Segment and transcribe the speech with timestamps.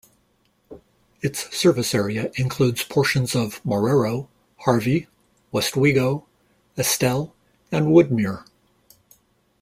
[1.21, 4.29] Its service area includes portions of Marrero,
[4.61, 5.05] Harvey,
[5.53, 6.23] Westwego,
[6.75, 7.35] Estelle,
[7.71, 8.43] and Woodmere.